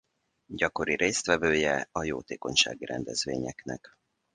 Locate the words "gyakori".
0.47-0.95